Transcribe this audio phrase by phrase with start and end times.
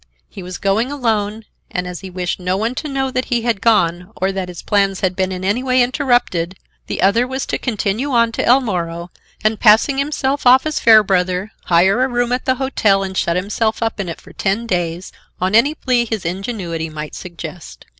[0.27, 3.61] He was going alone, and as he wished no one to know that he had
[3.61, 6.55] gone or that his plans had been in any way interrupted,
[6.87, 9.11] the other was to continue on to El Moro,
[9.43, 13.83] and, passing himself off as Fairbrother, hire a room at the hotel and shut himself
[13.83, 17.85] up in it for ten days on any plea his ingenuity might suggest.